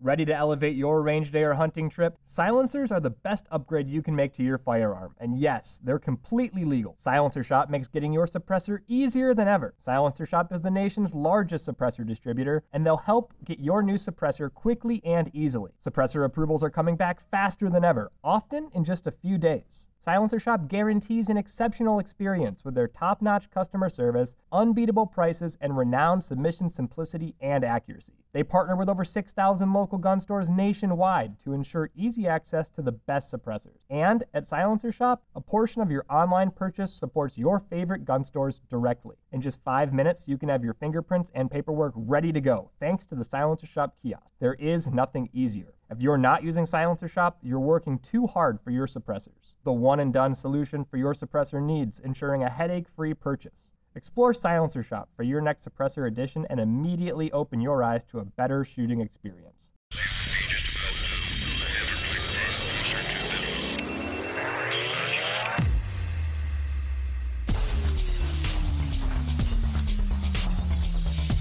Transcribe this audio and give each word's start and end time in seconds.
Ready 0.00 0.24
to 0.26 0.32
elevate 0.32 0.76
your 0.76 1.02
range 1.02 1.32
day 1.32 1.42
or 1.42 1.54
hunting 1.54 1.90
trip? 1.90 2.16
Silencers 2.24 2.92
are 2.92 3.00
the 3.00 3.10
best 3.10 3.46
upgrade 3.50 3.88
you 3.88 4.00
can 4.00 4.14
make 4.14 4.32
to 4.34 4.44
your 4.44 4.56
firearm. 4.56 5.16
And 5.18 5.36
yes, 5.36 5.80
they're 5.82 5.98
completely 5.98 6.64
legal. 6.64 6.94
Silencer 6.96 7.42
Shop 7.42 7.68
makes 7.68 7.88
getting 7.88 8.12
your 8.12 8.26
suppressor 8.26 8.78
easier 8.86 9.34
than 9.34 9.48
ever. 9.48 9.74
Silencer 9.80 10.24
Shop 10.24 10.52
is 10.52 10.60
the 10.60 10.70
nation's 10.70 11.16
largest 11.16 11.66
suppressor 11.66 12.06
distributor, 12.06 12.62
and 12.72 12.86
they'll 12.86 12.96
help 12.96 13.34
get 13.44 13.58
your 13.58 13.82
new 13.82 13.96
suppressor 13.96 14.54
quickly 14.54 15.04
and 15.04 15.32
easily. 15.34 15.72
Suppressor 15.84 16.24
approvals 16.24 16.62
are 16.62 16.70
coming 16.70 16.94
back 16.94 17.20
faster 17.20 17.68
than 17.68 17.84
ever, 17.84 18.12
often 18.22 18.70
in 18.74 18.84
just 18.84 19.08
a 19.08 19.10
few 19.10 19.36
days. 19.36 19.88
Silencer 19.98 20.38
Shop 20.38 20.68
guarantees 20.68 21.28
an 21.28 21.36
exceptional 21.36 21.98
experience 21.98 22.64
with 22.64 22.76
their 22.76 22.86
top 22.86 23.20
notch 23.20 23.50
customer 23.50 23.90
service, 23.90 24.36
unbeatable 24.52 25.06
prices, 25.06 25.58
and 25.60 25.76
renowned 25.76 26.22
submission 26.22 26.70
simplicity 26.70 27.34
and 27.40 27.64
accuracy. 27.64 28.12
They 28.32 28.42
partner 28.42 28.76
with 28.76 28.90
over 28.90 29.04
6,000 29.04 29.72
local 29.72 29.96
gun 29.96 30.20
stores 30.20 30.50
nationwide 30.50 31.40
to 31.40 31.54
ensure 31.54 31.90
easy 31.96 32.28
access 32.28 32.68
to 32.70 32.82
the 32.82 32.92
best 32.92 33.32
suppressors. 33.32 33.78
And 33.88 34.22
at 34.34 34.46
Silencer 34.46 34.92
Shop, 34.92 35.22
a 35.34 35.40
portion 35.40 35.80
of 35.80 35.90
your 35.90 36.04
online 36.10 36.50
purchase 36.50 36.92
supports 36.92 37.38
your 37.38 37.58
favorite 37.58 38.04
gun 38.04 38.24
stores 38.24 38.60
directly. 38.68 39.16
In 39.32 39.40
just 39.40 39.64
five 39.64 39.94
minutes, 39.94 40.28
you 40.28 40.36
can 40.36 40.50
have 40.50 40.62
your 40.62 40.74
fingerprints 40.74 41.30
and 41.34 41.50
paperwork 41.50 41.94
ready 41.96 42.30
to 42.32 42.40
go 42.40 42.70
thanks 42.78 43.06
to 43.06 43.14
the 43.14 43.24
Silencer 43.24 43.66
Shop 43.66 43.96
kiosk. 44.02 44.34
There 44.40 44.54
is 44.54 44.88
nothing 44.88 45.30
easier. 45.32 45.72
If 45.90 46.02
you're 46.02 46.18
not 46.18 46.42
using 46.42 46.66
Silencer 46.66 47.08
Shop, 47.08 47.38
you're 47.42 47.58
working 47.58 47.98
too 47.98 48.26
hard 48.26 48.60
for 48.60 48.70
your 48.70 48.86
suppressors. 48.86 49.54
The 49.64 49.72
one 49.72 50.00
and 50.00 50.12
done 50.12 50.34
solution 50.34 50.84
for 50.84 50.98
your 50.98 51.14
suppressor 51.14 51.62
needs, 51.62 51.98
ensuring 51.98 52.42
a 52.42 52.50
headache 52.50 52.88
free 52.94 53.14
purchase. 53.14 53.70
Explore 53.94 54.34
Silencer 54.34 54.82
Shop 54.82 55.08
for 55.16 55.22
your 55.22 55.40
next 55.40 55.66
suppressor 55.68 56.06
edition 56.06 56.46
and 56.50 56.60
immediately 56.60 57.32
open 57.32 57.60
your 57.60 57.82
eyes 57.82 58.04
to 58.04 58.18
a 58.18 58.24
better 58.24 58.64
shooting 58.64 59.00
experience. 59.00 59.70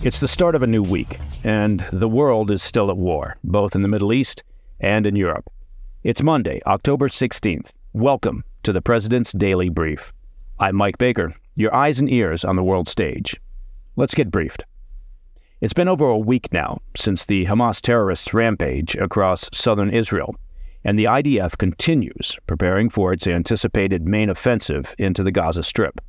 It's 0.03 0.21
the 0.21 0.27
start 0.27 0.55
of 0.55 0.63
a 0.63 0.67
new 0.67 0.83
week, 0.83 1.19
and 1.43 1.81
the 1.91 2.07
world 2.07 2.49
is 2.49 2.63
still 2.63 2.89
at 2.89 2.97
war, 2.97 3.35
both 3.43 3.75
in 3.75 3.81
the 3.81 3.87
Middle 3.89 4.13
East 4.13 4.43
and 4.79 5.05
in 5.05 5.17
Europe. 5.17 5.49
It's 6.03 6.23
Monday, 6.23 6.61
October 6.65 7.09
16th. 7.09 7.71
Welcome 7.91 8.45
to 8.63 8.71
the 8.71 8.81
President's 8.81 9.33
Daily 9.33 9.67
Brief. 9.69 10.13
I'm 10.59 10.75
Mike 10.75 10.97
Baker, 10.97 11.33
your 11.57 11.73
eyes 11.73 11.99
and 11.99 12.09
ears 12.09 12.45
on 12.45 12.55
the 12.55 12.63
world 12.63 12.87
stage. 12.87 13.35
Let's 13.95 14.13
get 14.13 14.31
briefed. 14.31 14.63
It's 15.59 15.73
been 15.73 15.87
over 15.87 16.05
a 16.05 16.17
week 16.17 16.53
now 16.53 16.81
since 16.95 17.25
the 17.25 17.45
Hamas 17.45 17.81
terrorists' 17.81 18.31
rampage 18.31 18.95
across 18.95 19.49
southern 19.51 19.89
Israel, 19.89 20.35
and 20.83 20.99
the 20.99 21.05
IDF 21.05 21.57
continues 21.57 22.37
preparing 22.45 22.91
for 22.91 23.11
its 23.11 23.25
anticipated 23.25 24.05
main 24.05 24.29
offensive 24.29 24.93
into 24.99 25.23
the 25.23 25.31
Gaza 25.31 25.63
Strip. 25.63 25.99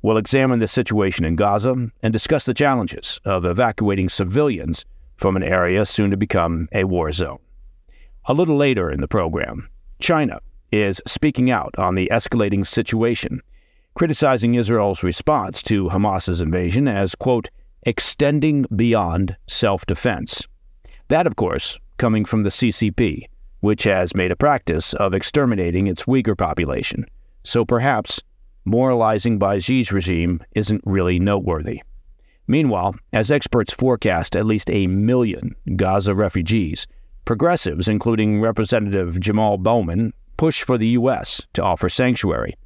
We'll 0.00 0.16
examine 0.16 0.60
the 0.60 0.68
situation 0.68 1.26
in 1.26 1.36
Gaza 1.36 1.90
and 2.02 2.12
discuss 2.12 2.46
the 2.46 2.54
challenges 2.54 3.20
of 3.26 3.44
evacuating 3.44 4.08
civilians 4.08 4.86
from 5.16 5.36
an 5.36 5.42
area 5.42 5.84
soon 5.84 6.10
to 6.10 6.16
become 6.16 6.68
a 6.72 6.84
war 6.84 7.12
zone. 7.12 7.40
A 8.24 8.34
little 8.34 8.56
later 8.56 8.90
in 8.90 9.02
the 9.02 9.08
program, 9.08 9.68
China 10.00 10.40
is 10.72 11.02
speaking 11.06 11.50
out 11.50 11.74
on 11.78 11.96
the 11.96 12.08
escalating 12.10 12.66
situation, 12.66 13.42
criticizing 13.96 14.54
Israel's 14.54 15.02
response 15.02 15.62
to 15.62 15.88
Hamas's 15.88 16.42
invasion 16.42 16.86
as, 16.86 17.14
quote, 17.14 17.48
extending 17.84 18.66
beyond 18.76 19.34
self 19.46 19.86
defense. 19.86 20.46
That, 21.08 21.26
of 21.26 21.36
course, 21.36 21.78
coming 21.96 22.26
from 22.26 22.42
the 22.42 22.50
CCP, 22.50 23.22
which 23.60 23.84
has 23.84 24.14
made 24.14 24.30
a 24.30 24.36
practice 24.36 24.92
of 24.92 25.14
exterminating 25.14 25.86
its 25.86 26.02
Uyghur 26.04 26.36
population. 26.36 27.06
So 27.42 27.64
perhaps 27.64 28.20
moralizing 28.66 29.38
by 29.38 29.58
Xi's 29.58 29.90
regime 29.90 30.42
isn't 30.54 30.82
really 30.84 31.18
noteworthy. 31.18 31.82
Meanwhile, 32.46 32.96
as 33.14 33.30
experts 33.30 33.72
forecast 33.72 34.36
at 34.36 34.44
least 34.44 34.70
a 34.70 34.86
million 34.88 35.56
Gaza 35.74 36.14
refugees, 36.14 36.86
progressives, 37.24 37.88
including 37.88 38.42
Representative 38.42 39.14
Jamaal 39.14 39.58
Bowman, 39.58 40.12
push 40.36 40.64
for 40.64 40.76
the 40.76 40.88
U.S. 40.88 41.40
to 41.54 41.62
offer 41.62 41.88
sanctuary. 41.88 42.56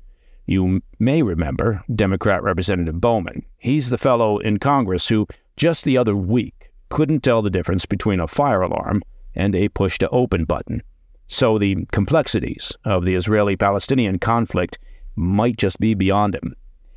You 0.47 0.83
may 0.99 1.23
remember 1.23 1.85
Democrat 1.95 2.43
Representative 2.43 3.01
Bowman. 3.01 3.45
He's 3.59 3.91
the 3.91 3.99
fellow 3.99 4.39
in 4.39 4.59
Congress 4.59 5.09
who, 5.09 5.27
just 5.57 5.85
the 5.85 5.97
other 5.97 6.17
week, 6.17 6.71
couldn't 6.89 7.21
tell 7.21 7.43
the 7.43 7.51
difference 7.51 7.87
between 7.87 8.21
a 8.21 8.27
fire 8.27 8.63
alarm 8.63 9.03
and 9.35 9.55
a 9.55 9.69
push 9.69 9.99
to 9.99 10.09
open 10.11 10.45
button. 10.45 10.83
So 11.29 11.59
the 11.59 11.87
complexities 11.93 12.73
of 12.85 13.05
the 13.05 13.15
Israeli 13.15 13.57
Palestinian 13.57 14.19
conflict 14.19 14.79
might 15.15 15.57
just 15.57 15.79
be 15.79 15.95
beyond 15.95 16.35
him. 16.35 16.57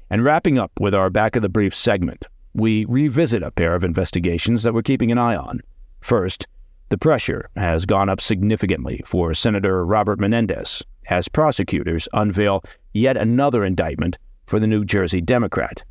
And 0.10 0.24
wrapping 0.24 0.58
up 0.58 0.72
with 0.80 0.96
our 0.96 1.10
back 1.10 1.36
of 1.36 1.42
the 1.42 1.50
brief 1.50 1.76
segment, 1.76 2.28
we 2.54 2.86
revisit 2.86 3.44
a 3.44 3.52
pair 3.52 3.76
of 3.76 3.84
investigations 3.84 4.64
that 4.64 4.74
we're 4.74 4.82
keeping 4.82 5.12
an 5.12 5.18
eye 5.18 5.36
on. 5.36 5.62
First, 6.02 6.48
the 6.90 6.98
pressure 6.98 7.50
has 7.56 7.86
gone 7.86 8.10
up 8.10 8.22
significantly 8.22 9.02
for 9.06 9.34
Senator 9.34 9.86
Robert 9.86 10.20
Menendez 10.20 10.84
as 11.10 11.28
prosecutors 11.28 12.08
unveil 12.14 12.64
yet 12.94 13.18
another 13.18 13.64
indictment 13.64 14.18
for 14.46 14.60
the 14.60 14.68
New 14.68 14.86
Jersey 14.86 15.22
Democrat. 15.22 15.84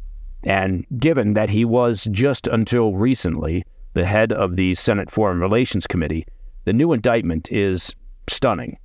And 0.44 0.84
given 0.98 1.34
that 1.34 1.50
he 1.50 1.64
was 1.64 2.08
just 2.10 2.46
until 2.46 2.94
recently 2.94 3.64
the 3.94 4.04
head 4.04 4.32
of 4.32 4.56
the 4.56 4.74
Senate 4.74 5.10
Foreign 5.10 5.40
Relations 5.40 5.86
Committee, 5.86 6.26
the 6.64 6.72
new 6.72 6.92
indictment 6.92 7.50
is 7.50 7.94
stunning. 8.28 8.78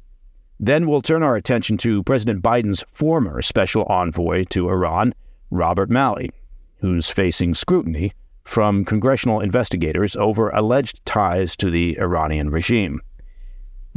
Then 0.59 0.87
we'll 0.87 1.01
turn 1.01 1.23
our 1.23 1.35
attention 1.35 1.77
to 1.79 2.03
President 2.03 2.41
Biden's 2.41 2.83
former 2.93 3.41
special 3.41 3.83
envoy 3.83 4.43
to 4.45 4.69
Iran, 4.69 5.13
Robert 5.51 5.89
Malley, 5.89 6.31
who's 6.79 7.11
facing 7.11 7.53
scrutiny 7.53 8.13
from 8.43 8.85
congressional 8.85 9.39
investigators 9.39 10.15
over 10.15 10.49
alleged 10.49 11.05
ties 11.05 11.55
to 11.57 11.69
the 11.69 11.97
Iranian 11.99 12.49
regime. 12.49 13.01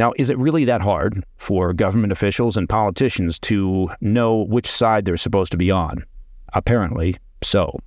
Now, 0.00 0.14
is 0.16 0.30
it 0.30 0.38
really 0.38 0.64
that 0.64 0.80
hard 0.80 1.26
for 1.36 1.74
government 1.74 2.10
officials 2.10 2.56
and 2.56 2.66
politicians 2.66 3.38
to 3.40 3.90
know 4.00 4.34
which 4.34 4.66
side 4.66 5.04
they're 5.04 5.18
supposed 5.18 5.52
to 5.52 5.58
be 5.58 5.70
on? 5.70 6.06
Apparently 6.54 7.16
so. 7.42 7.78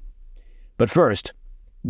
But 0.77 0.91
first, 0.91 1.33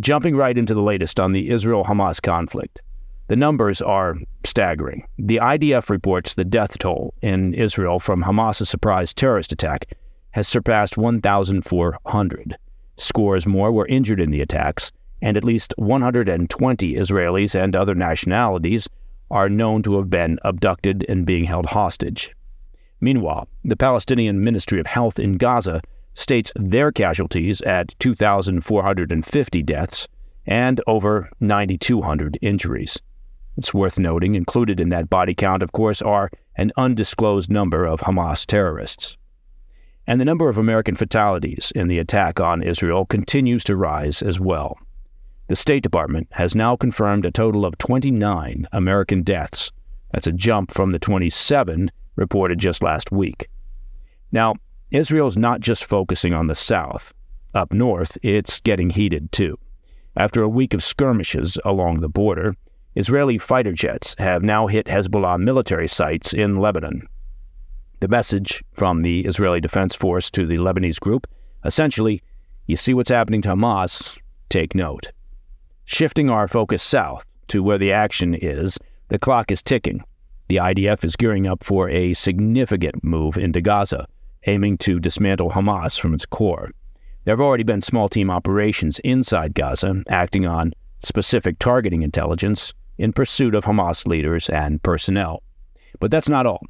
jumping 0.00 0.34
right 0.34 0.56
into 0.56 0.72
the 0.72 0.80
latest 0.80 1.20
on 1.20 1.32
the 1.32 1.50
Israel 1.50 1.84
Hamas 1.84 2.22
conflict. 2.22 2.80
The 3.28 3.36
numbers 3.36 3.82
are 3.82 4.16
staggering. 4.46 5.06
The 5.18 5.40
IDF 5.42 5.90
reports 5.90 6.32
the 6.32 6.44
death 6.46 6.78
toll 6.78 7.12
in 7.20 7.52
Israel 7.52 8.00
from 8.00 8.22
Hamas's 8.22 8.70
surprise 8.70 9.12
terrorist 9.12 9.52
attack 9.52 9.92
has 10.30 10.48
surpassed 10.48 10.96
1,400. 10.96 12.56
Scores 12.96 13.46
more 13.46 13.70
were 13.70 13.86
injured 13.88 14.20
in 14.20 14.30
the 14.30 14.40
attacks, 14.40 14.90
and 15.20 15.36
at 15.36 15.44
least 15.44 15.74
120 15.76 16.94
Israelis 16.94 17.54
and 17.54 17.76
other 17.76 17.94
nationalities 17.94 18.88
are 19.30 19.48
known 19.48 19.82
to 19.82 19.96
have 19.96 20.10
been 20.10 20.38
abducted 20.44 21.04
and 21.08 21.26
being 21.26 21.44
held 21.44 21.66
hostage. 21.66 22.34
Meanwhile, 23.00 23.48
the 23.64 23.76
Palestinian 23.76 24.42
Ministry 24.42 24.80
of 24.80 24.86
Health 24.86 25.18
in 25.18 25.36
Gaza 25.36 25.80
states 26.14 26.52
their 26.56 26.92
casualties 26.92 27.60
at 27.62 27.94
2,450 27.98 29.62
deaths 29.62 30.08
and 30.46 30.80
over 30.86 31.30
9,200 31.40 32.38
injuries. 32.40 32.98
It's 33.56 33.74
worth 33.74 33.98
noting, 33.98 34.34
included 34.34 34.80
in 34.80 34.88
that 34.88 35.10
body 35.10 35.34
count, 35.34 35.62
of 35.62 35.72
course, 35.72 36.02
are 36.02 36.30
an 36.56 36.72
undisclosed 36.76 37.50
number 37.50 37.84
of 37.84 38.00
Hamas 38.00 38.46
terrorists. 38.46 39.16
And 40.06 40.20
the 40.20 40.24
number 40.24 40.48
of 40.48 40.58
American 40.58 40.96
fatalities 40.96 41.72
in 41.74 41.88
the 41.88 41.98
attack 41.98 42.40
on 42.40 42.62
Israel 42.62 43.06
continues 43.06 43.64
to 43.64 43.76
rise 43.76 44.22
as 44.22 44.38
well. 44.38 44.78
The 45.46 45.56
State 45.56 45.82
Department 45.82 46.28
has 46.32 46.54
now 46.54 46.74
confirmed 46.74 47.26
a 47.26 47.30
total 47.30 47.66
of 47.66 47.76
29 47.76 48.66
American 48.72 49.22
deaths. 49.22 49.72
That's 50.10 50.26
a 50.26 50.32
jump 50.32 50.72
from 50.72 50.92
the 50.92 50.98
27 50.98 51.90
reported 52.16 52.58
just 52.58 52.82
last 52.82 53.12
week. 53.12 53.48
Now, 54.32 54.54
Israel's 54.90 55.36
not 55.36 55.60
just 55.60 55.84
focusing 55.84 56.32
on 56.32 56.46
the 56.46 56.54
south. 56.54 57.12
Up 57.52 57.72
north, 57.72 58.16
it's 58.22 58.58
getting 58.60 58.90
heated 58.90 59.32
too. 59.32 59.58
After 60.16 60.42
a 60.42 60.48
week 60.48 60.72
of 60.72 60.82
skirmishes 60.82 61.58
along 61.64 62.00
the 62.00 62.08
border, 62.08 62.56
Israeli 62.94 63.36
fighter 63.36 63.72
jets 63.72 64.14
have 64.18 64.42
now 64.42 64.66
hit 64.66 64.86
Hezbollah 64.86 65.38
military 65.40 65.88
sites 65.88 66.32
in 66.32 66.58
Lebanon. 66.58 67.06
The 68.00 68.08
message 68.08 68.64
from 68.72 69.02
the 69.02 69.26
Israeli 69.26 69.60
Defense 69.60 69.94
Force 69.94 70.30
to 70.30 70.46
the 70.46 70.56
Lebanese 70.56 71.00
group 71.00 71.26
essentially, 71.64 72.22
you 72.66 72.76
see 72.76 72.94
what's 72.94 73.10
happening 73.10 73.42
to 73.42 73.50
Hamas, 73.50 74.18
take 74.48 74.74
note. 74.74 75.10
Shifting 75.84 76.30
our 76.30 76.48
focus 76.48 76.82
south 76.82 77.24
to 77.48 77.62
where 77.62 77.78
the 77.78 77.92
action 77.92 78.34
is, 78.34 78.78
the 79.08 79.18
clock 79.18 79.50
is 79.50 79.62
ticking. 79.62 80.02
The 80.48 80.56
IDF 80.56 81.04
is 81.04 81.16
gearing 81.16 81.46
up 81.46 81.62
for 81.62 81.88
a 81.88 82.14
significant 82.14 83.04
move 83.04 83.36
into 83.36 83.60
Gaza, 83.60 84.06
aiming 84.46 84.78
to 84.78 84.98
dismantle 84.98 85.50
Hamas 85.50 86.00
from 86.00 86.14
its 86.14 86.26
core. 86.26 86.70
There 87.24 87.32
have 87.32 87.40
already 87.40 87.64
been 87.64 87.80
small 87.80 88.08
team 88.08 88.30
operations 88.30 88.98
inside 89.00 89.54
Gaza 89.54 90.02
acting 90.08 90.46
on 90.46 90.72
specific 91.02 91.58
targeting 91.58 92.02
intelligence 92.02 92.72
in 92.98 93.12
pursuit 93.12 93.54
of 93.54 93.64
Hamas 93.64 94.06
leaders 94.06 94.48
and 94.48 94.82
personnel. 94.82 95.42
But 96.00 96.10
that's 96.10 96.28
not 96.28 96.46
all. 96.46 96.62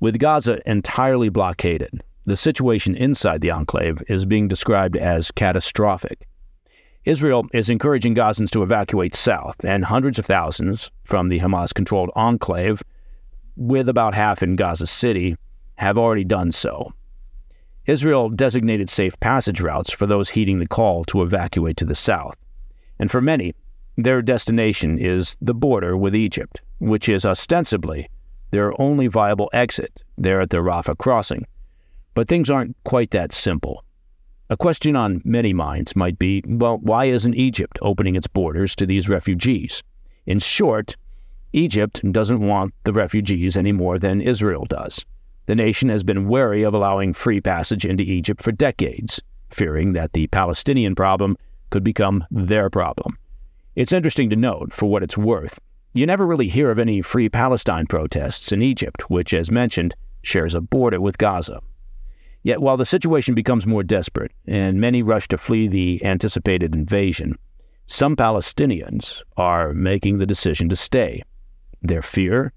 With 0.00 0.18
Gaza 0.18 0.60
entirely 0.68 1.28
blockaded, 1.28 2.02
the 2.24 2.36
situation 2.36 2.96
inside 2.96 3.40
the 3.40 3.50
enclave 3.50 4.02
is 4.08 4.26
being 4.26 4.48
described 4.48 4.96
as 4.96 5.30
catastrophic. 5.30 6.26
Israel 7.06 7.46
is 7.52 7.70
encouraging 7.70 8.16
Gazans 8.16 8.50
to 8.50 8.64
evacuate 8.64 9.14
south, 9.14 9.54
and 9.62 9.84
hundreds 9.84 10.18
of 10.18 10.26
thousands 10.26 10.90
from 11.04 11.28
the 11.28 11.38
Hamas 11.38 11.72
controlled 11.72 12.10
enclave, 12.16 12.82
with 13.56 13.88
about 13.88 14.12
half 14.12 14.42
in 14.42 14.56
Gaza 14.56 14.86
City, 14.86 15.36
have 15.76 15.96
already 15.96 16.24
done 16.24 16.50
so. 16.50 16.92
Israel 17.86 18.28
designated 18.28 18.90
safe 18.90 19.18
passage 19.20 19.60
routes 19.60 19.92
for 19.92 20.06
those 20.06 20.30
heeding 20.30 20.58
the 20.58 20.66
call 20.66 21.04
to 21.04 21.22
evacuate 21.22 21.76
to 21.76 21.84
the 21.84 21.94
south. 21.94 22.34
And 22.98 23.08
for 23.08 23.20
many, 23.20 23.54
their 23.96 24.20
destination 24.20 24.98
is 24.98 25.36
the 25.40 25.54
border 25.54 25.96
with 25.96 26.16
Egypt, 26.16 26.60
which 26.80 27.08
is 27.08 27.24
ostensibly 27.24 28.10
their 28.50 28.78
only 28.80 29.06
viable 29.06 29.48
exit 29.52 30.02
there 30.18 30.40
at 30.40 30.50
the 30.50 30.56
Rafah 30.56 30.98
crossing. 30.98 31.46
But 32.14 32.26
things 32.26 32.50
aren't 32.50 32.76
quite 32.82 33.12
that 33.12 33.32
simple. 33.32 33.84
A 34.48 34.56
question 34.56 34.94
on 34.94 35.22
many 35.24 35.52
minds 35.52 35.96
might 35.96 36.20
be 36.20 36.40
well, 36.46 36.78
why 36.78 37.06
isn't 37.06 37.34
Egypt 37.34 37.80
opening 37.82 38.14
its 38.14 38.28
borders 38.28 38.76
to 38.76 38.86
these 38.86 39.08
refugees? 39.08 39.82
In 40.24 40.38
short, 40.38 40.96
Egypt 41.52 42.00
doesn't 42.12 42.38
want 42.38 42.72
the 42.84 42.92
refugees 42.92 43.56
any 43.56 43.72
more 43.72 43.98
than 43.98 44.20
Israel 44.20 44.64
does. 44.64 45.04
The 45.46 45.56
nation 45.56 45.88
has 45.88 46.04
been 46.04 46.28
wary 46.28 46.62
of 46.62 46.74
allowing 46.74 47.12
free 47.12 47.40
passage 47.40 47.84
into 47.84 48.04
Egypt 48.04 48.40
for 48.40 48.52
decades, 48.52 49.20
fearing 49.50 49.94
that 49.94 50.12
the 50.12 50.28
Palestinian 50.28 50.94
problem 50.94 51.36
could 51.70 51.82
become 51.82 52.24
their 52.30 52.70
problem. 52.70 53.18
It's 53.74 53.92
interesting 53.92 54.30
to 54.30 54.36
note, 54.36 54.72
for 54.72 54.86
what 54.86 55.02
it's 55.02 55.18
worth, 55.18 55.58
you 55.92 56.06
never 56.06 56.24
really 56.24 56.48
hear 56.48 56.70
of 56.70 56.78
any 56.78 57.02
Free 57.02 57.28
Palestine 57.28 57.86
protests 57.86 58.52
in 58.52 58.62
Egypt, 58.62 59.10
which, 59.10 59.34
as 59.34 59.50
mentioned, 59.50 59.96
shares 60.22 60.54
a 60.54 60.60
border 60.60 61.00
with 61.00 61.18
Gaza. 61.18 61.60
Yet 62.46 62.62
while 62.62 62.76
the 62.76 62.86
situation 62.86 63.34
becomes 63.34 63.66
more 63.66 63.82
desperate 63.82 64.30
and 64.46 64.80
many 64.80 65.02
rush 65.02 65.26
to 65.28 65.36
flee 65.36 65.66
the 65.66 66.04
anticipated 66.04 66.76
invasion, 66.76 67.36
some 67.88 68.14
Palestinians 68.14 69.24
are 69.36 69.74
making 69.74 70.18
the 70.18 70.26
decision 70.26 70.68
to 70.68 70.76
stay. 70.76 71.24
Their 71.82 72.02
fear? 72.02 72.52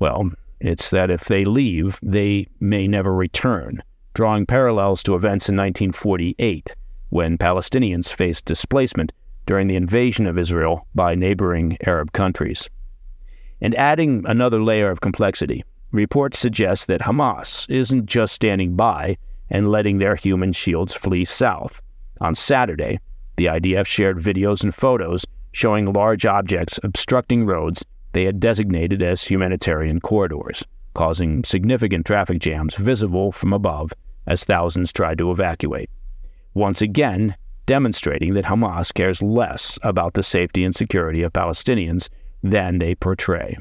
Well, 0.00 0.32
it's 0.58 0.90
that 0.90 1.12
if 1.12 1.26
they 1.26 1.44
leave, 1.44 1.96
they 2.02 2.48
may 2.58 2.88
never 2.88 3.14
return, 3.14 3.84
drawing 4.14 4.46
parallels 4.46 5.00
to 5.04 5.14
events 5.14 5.48
in 5.48 5.54
1948 5.54 6.74
when 7.10 7.38
Palestinians 7.38 8.12
faced 8.12 8.46
displacement 8.46 9.12
during 9.46 9.68
the 9.68 9.76
invasion 9.76 10.26
of 10.26 10.38
Israel 10.38 10.88
by 10.92 11.14
neighboring 11.14 11.78
Arab 11.86 12.10
countries. 12.10 12.68
And 13.60 13.76
adding 13.76 14.24
another 14.26 14.60
layer 14.60 14.90
of 14.90 15.00
complexity, 15.00 15.62
Reports 15.92 16.38
suggest 16.38 16.86
that 16.86 17.00
Hamas 17.00 17.68
isn't 17.68 18.06
just 18.06 18.32
standing 18.32 18.76
by 18.76 19.16
and 19.48 19.70
letting 19.70 19.98
their 19.98 20.14
human 20.14 20.52
shields 20.52 20.94
flee 20.94 21.24
south. 21.24 21.82
On 22.20 22.34
Saturday, 22.34 23.00
the 23.36 23.46
IDF 23.46 23.86
shared 23.86 24.18
videos 24.18 24.62
and 24.62 24.74
photos 24.74 25.26
showing 25.52 25.92
large 25.92 26.24
objects 26.26 26.78
obstructing 26.82 27.44
roads 27.44 27.84
they 28.12 28.24
had 28.24 28.38
designated 28.38 29.02
as 29.02 29.24
humanitarian 29.24 30.00
corridors, 30.00 30.64
causing 30.94 31.42
significant 31.44 32.06
traffic 32.06 32.38
jams 32.38 32.74
visible 32.74 33.32
from 33.32 33.52
above 33.52 33.92
as 34.26 34.44
thousands 34.44 34.92
tried 34.92 35.18
to 35.18 35.30
evacuate. 35.30 35.90
Once 36.54 36.82
again, 36.82 37.36
demonstrating 37.66 38.34
that 38.34 38.44
Hamas 38.44 38.92
cares 38.92 39.22
less 39.22 39.78
about 39.82 40.14
the 40.14 40.22
safety 40.22 40.64
and 40.64 40.74
security 40.74 41.22
of 41.22 41.32
Palestinians 41.32 42.08
than 42.42 42.78
they 42.78 42.94
portray. 42.94 43.56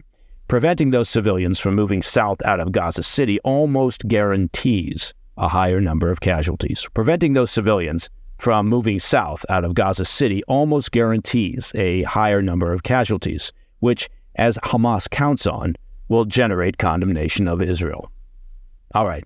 Preventing 0.50 0.90
those 0.90 1.10
civilians 1.10 1.60
from 1.60 1.76
moving 1.76 2.02
south 2.02 2.42
out 2.44 2.60
of 2.60 2.72
Gaza 2.72 3.04
City 3.04 3.40
almost 3.42 4.08
guarantees 4.08 5.14
a 5.38 5.48
higher 5.48 5.80
number 5.80 6.10
of 6.10 6.22
casualties. 6.22 6.88
Preventing 6.96 7.34
those 7.34 7.52
civilians 7.52 8.10
from 8.40 8.68
moving 8.68 9.00
south 9.00 9.46
out 9.48 9.64
of 9.64 9.76
Gaza 9.76 10.06
City 10.06 10.44
almost 10.48 10.92
guarantees 10.92 11.72
a 11.76 12.02
higher 12.02 12.42
number 12.42 12.74
of 12.74 12.82
casualties, 12.82 13.54
which, 13.78 14.10
as 14.38 14.58
Hamas 14.64 15.08
counts 15.08 15.46
on, 15.46 15.76
will 16.08 16.26
generate 16.26 16.80
condemnation 16.80 17.48
of 17.48 17.62
Israel. 17.62 18.12
All 18.96 19.06
right, 19.06 19.26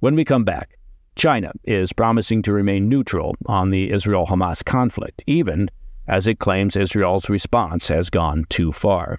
when 0.00 0.16
we 0.16 0.22
come 0.22 0.44
back, 0.44 0.76
China 1.16 1.50
is 1.64 1.94
promising 1.94 2.42
to 2.42 2.52
remain 2.52 2.90
neutral 2.90 3.36
on 3.46 3.70
the 3.70 3.90
Israel 3.90 4.26
Hamas 4.26 4.62
conflict, 4.62 5.24
even 5.26 5.70
as 6.06 6.26
it 6.26 6.40
claims 6.40 6.76
Israel's 6.76 7.30
response 7.30 7.88
has 7.88 8.10
gone 8.10 8.44
too 8.50 8.70
far. 8.70 9.18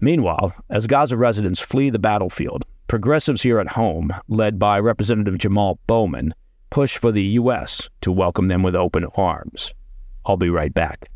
Meanwhile, 0.00 0.54
as 0.70 0.86
Gaza 0.86 1.16
residents 1.16 1.58
flee 1.58 1.90
the 1.90 1.98
battlefield, 1.98 2.64
progressives 2.86 3.42
here 3.42 3.58
at 3.58 3.68
home, 3.68 4.12
led 4.28 4.58
by 4.58 4.78
Representative 4.78 5.34
Jamaal 5.34 5.78
Bowman, 5.88 6.34
push 6.70 6.96
for 6.96 7.10
the 7.10 7.22
U.S. 7.22 7.88
to 8.02 8.12
welcome 8.12 8.46
them 8.46 8.62
with 8.62 8.76
open 8.76 9.04
arms. 9.16 9.74
I'll 10.24 10.36
be 10.36 10.50
right 10.50 10.72
back. 10.72 11.08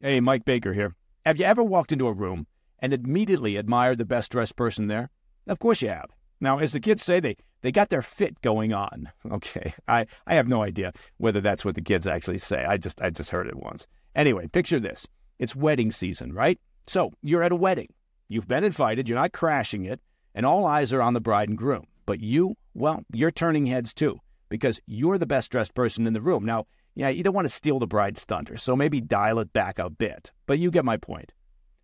Hey, 0.00 0.20
Mike 0.20 0.46
Baker 0.46 0.72
here. 0.72 0.94
Have 1.26 1.38
you 1.38 1.44
ever 1.44 1.62
walked 1.62 1.92
into 1.92 2.06
a 2.06 2.12
room 2.12 2.46
and 2.78 2.94
immediately 2.94 3.56
admired 3.56 3.98
the 3.98 4.06
best 4.06 4.32
dressed 4.32 4.56
person 4.56 4.86
there? 4.86 5.10
Of 5.46 5.58
course 5.58 5.82
you 5.82 5.88
have. 5.88 6.10
Now, 6.40 6.60
as 6.60 6.72
the 6.72 6.80
kids 6.80 7.02
say, 7.02 7.20
they, 7.20 7.36
they 7.60 7.72
got 7.72 7.90
their 7.90 8.02
fit 8.02 8.40
going 8.40 8.72
on. 8.72 9.10
Okay, 9.30 9.74
I, 9.86 10.06
I 10.26 10.34
have 10.34 10.48
no 10.48 10.62
idea 10.62 10.92
whether 11.18 11.42
that's 11.42 11.62
what 11.62 11.74
the 11.74 11.82
kids 11.82 12.06
actually 12.06 12.38
say. 12.38 12.64
I 12.64 12.78
just 12.78 13.02
I 13.02 13.10
just 13.10 13.28
heard 13.30 13.46
it 13.46 13.56
once. 13.56 13.86
Anyway, 14.14 14.46
picture 14.46 14.80
this. 14.80 15.06
It's 15.38 15.54
wedding 15.54 15.90
season, 15.90 16.32
right? 16.32 16.58
So 16.86 17.12
you're 17.20 17.42
at 17.42 17.52
a 17.52 17.56
wedding. 17.56 17.88
You've 18.30 18.46
been 18.46 18.62
invited, 18.62 19.08
you're 19.08 19.18
not 19.18 19.32
crashing 19.32 19.86
it, 19.86 20.00
and 20.34 20.44
all 20.44 20.66
eyes 20.66 20.92
are 20.92 21.00
on 21.00 21.14
the 21.14 21.20
bride 21.20 21.48
and 21.48 21.56
groom. 21.56 21.86
But 22.04 22.20
you, 22.20 22.56
well, 22.74 23.02
you're 23.10 23.30
turning 23.30 23.64
heads 23.64 23.94
too, 23.94 24.20
because 24.50 24.78
you're 24.86 25.16
the 25.16 25.24
best 25.26 25.50
dressed 25.50 25.74
person 25.74 26.06
in 26.06 26.12
the 26.12 26.20
room. 26.20 26.44
Now, 26.44 26.66
yeah, 26.94 27.08
you 27.08 27.22
don't 27.22 27.34
want 27.34 27.46
to 27.46 27.54
steal 27.54 27.78
the 27.78 27.86
bride's 27.86 28.24
thunder, 28.24 28.58
so 28.58 28.76
maybe 28.76 29.00
dial 29.00 29.38
it 29.38 29.54
back 29.54 29.78
a 29.78 29.88
bit, 29.88 30.30
but 30.46 30.58
you 30.58 30.70
get 30.70 30.84
my 30.84 30.98
point. 30.98 31.32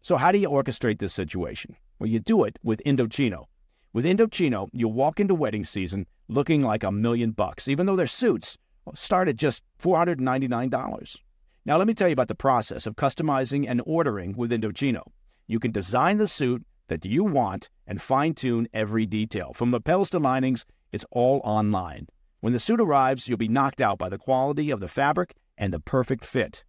So, 0.03 0.17
how 0.17 0.33
do 0.33 0.39
you 0.39 0.51
orchestrate 0.51 0.99
this 0.99 1.15
situation? 1.15 1.77
Well, 1.99 2.11
you 2.11 2.21
do 2.21 2.45
it 2.45 2.59
with 2.63 2.83
Indochino. 2.85 3.47
With 3.95 4.05
Indochino, 4.05 4.69
you'll 4.73 4.93
walk 4.93 5.21
into 5.21 5.35
wedding 5.35 5.65
season 5.65 6.07
looking 6.29 6.61
like 6.61 6.85
a 6.85 6.93
million 6.93 7.31
bucks, 7.31 7.69
even 7.69 7.87
though 7.87 7.97
their 7.97 8.07
suits 8.07 8.59
start 8.93 9.29
at 9.29 9.37
just 9.37 9.63
$499. 9.81 11.17
Now, 11.65 11.79
let 11.79 11.87
me 11.87 11.95
tell 11.95 12.09
you 12.09 12.13
about 12.13 12.29
the 12.29 12.35
process 12.35 12.87
of 12.87 12.97
customizing 12.97 13.65
and 13.67 13.81
ordering 13.87 14.37
with 14.37 14.51
Indochino. 14.51 15.05
You 15.47 15.61
can 15.61 15.73
design 15.73 16.19
the 16.19 16.27
suit 16.27 16.65
that 16.89 17.05
you 17.05 17.25
want 17.25 17.69
and 17.87 18.01
fine 18.01 18.35
tune 18.35 18.69
every 18.73 19.07
detail. 19.07 19.53
From 19.53 19.73
lapels 19.73 20.11
to 20.11 20.19
linings, 20.19 20.65
it's 20.93 21.05
all 21.11 21.41
online. 21.45 22.07
When 22.41 22.53
the 22.53 22.59
suit 22.59 22.81
arrives, 22.81 23.29
you'll 23.29 23.39
be 23.39 23.49
knocked 23.49 23.81
out 23.81 23.99
by 23.99 24.09
the 24.09 24.19
quality 24.19 24.71
of 24.71 24.81
the 24.81 24.89
fabric 24.89 25.35
and 25.57 25.73
the 25.73 25.81
perfect 25.81 26.25
fit. 26.25 26.65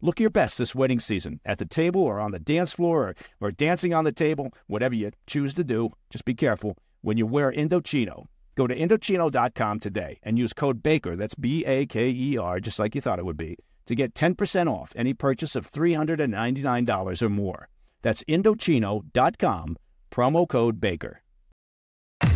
Look 0.00 0.20
your 0.20 0.30
best 0.30 0.58
this 0.58 0.74
wedding 0.74 1.00
season 1.00 1.40
at 1.44 1.58
the 1.58 1.66
table 1.66 2.02
or 2.02 2.20
on 2.20 2.30
the 2.30 2.38
dance 2.38 2.72
floor 2.72 3.08
or, 3.08 3.14
or 3.40 3.50
dancing 3.50 3.92
on 3.92 4.04
the 4.04 4.12
table, 4.12 4.52
whatever 4.68 4.94
you 4.94 5.10
choose 5.26 5.54
to 5.54 5.64
do. 5.64 5.90
Just 6.08 6.24
be 6.24 6.34
careful 6.34 6.76
when 7.00 7.16
you 7.16 7.26
wear 7.26 7.50
Indochino. 7.50 8.26
Go 8.54 8.66
to 8.66 8.76
Indochino.com 8.76 9.80
today 9.80 10.18
and 10.22 10.38
use 10.38 10.52
code 10.52 10.82
BAKER, 10.82 11.16
that's 11.16 11.34
B 11.34 11.64
A 11.64 11.86
K 11.86 12.10
E 12.10 12.38
R, 12.38 12.60
just 12.60 12.78
like 12.78 12.94
you 12.94 13.00
thought 13.00 13.18
it 13.18 13.24
would 13.24 13.36
be, 13.36 13.56
to 13.86 13.94
get 13.94 14.14
10% 14.14 14.70
off 14.70 14.92
any 14.96 15.14
purchase 15.14 15.56
of 15.56 15.70
$399 15.70 17.22
or 17.22 17.28
more. 17.28 17.68
That's 18.02 18.22
Indochino.com, 18.24 19.76
promo 20.10 20.48
code 20.48 20.80
BAKER. 20.80 21.22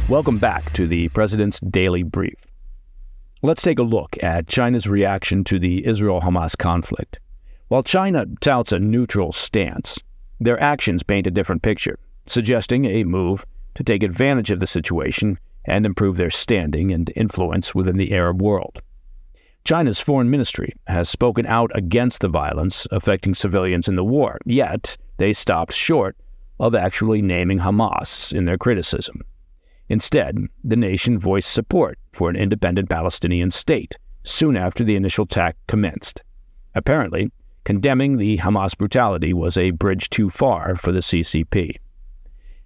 Welcome 0.08 0.38
back 0.38 0.72
to 0.72 0.88
the 0.88 1.08
President's 1.10 1.60
Daily 1.60 2.02
Brief. 2.02 2.34
Let's 3.42 3.62
take 3.62 3.78
a 3.78 3.84
look 3.84 4.16
at 4.22 4.48
China's 4.48 4.88
reaction 4.88 5.44
to 5.44 5.58
the 5.58 5.86
Israel 5.86 6.20
Hamas 6.20 6.58
conflict. 6.58 7.20
While 7.68 7.84
China 7.84 8.26
touts 8.40 8.72
a 8.72 8.78
neutral 8.78 9.32
stance, 9.32 9.98
their 10.40 10.60
actions 10.60 11.04
paint 11.04 11.28
a 11.28 11.30
different 11.30 11.62
picture, 11.62 11.98
suggesting 12.26 12.84
a 12.84 13.04
move 13.04 13.46
to 13.76 13.84
take 13.84 14.02
advantage 14.02 14.50
of 14.50 14.58
the 14.58 14.66
situation 14.66 15.38
and 15.64 15.86
improve 15.86 16.16
their 16.16 16.30
standing 16.30 16.90
and 16.90 17.12
influence 17.14 17.74
within 17.74 17.96
the 17.96 18.12
Arab 18.12 18.42
world. 18.42 18.82
China's 19.64 20.00
foreign 20.00 20.28
ministry 20.28 20.72
has 20.88 21.08
spoken 21.08 21.46
out 21.46 21.70
against 21.74 22.20
the 22.20 22.28
violence 22.28 22.86
affecting 22.90 23.34
civilians 23.34 23.86
in 23.86 23.94
the 23.94 24.04
war, 24.04 24.38
yet 24.44 24.96
they 25.18 25.32
stopped 25.32 25.72
short 25.72 26.16
of 26.58 26.74
actually 26.74 27.22
naming 27.22 27.60
Hamas 27.60 28.32
in 28.32 28.44
their 28.44 28.58
criticism. 28.58 29.22
Instead, 29.88 30.38
the 30.64 30.76
nation 30.76 31.18
voiced 31.18 31.52
support 31.52 31.98
for 32.12 32.28
an 32.28 32.36
independent 32.36 32.88
Palestinian 32.88 33.50
state 33.50 33.96
soon 34.24 34.56
after 34.56 34.82
the 34.82 34.96
initial 34.96 35.24
attack 35.24 35.56
commenced. 35.68 36.22
Apparently, 36.74 37.30
condemning 37.64 38.16
the 38.16 38.38
Hamas 38.38 38.76
brutality 38.76 39.32
was 39.32 39.56
a 39.56 39.70
bridge 39.70 40.10
too 40.10 40.30
far 40.30 40.74
for 40.76 40.92
the 40.92 41.00
CCP. 41.00 41.76